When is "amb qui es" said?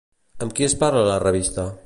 0.45-0.75